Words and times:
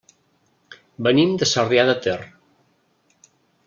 Venim 1.09 1.37
de 1.43 1.49
Sarrià 1.53 1.87
de 1.93 1.97
Ter. 2.07 2.19